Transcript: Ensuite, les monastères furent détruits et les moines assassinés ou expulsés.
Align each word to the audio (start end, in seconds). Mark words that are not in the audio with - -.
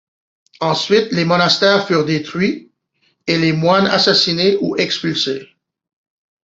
Ensuite, 0.61 1.11
les 1.11 1.25
monastères 1.25 1.85
furent 1.85 2.05
détruits 2.05 2.71
et 3.27 3.37
les 3.37 3.53
moines 3.53 3.85
assassinés 3.85 4.57
ou 4.59 4.75
expulsés. 4.77 5.47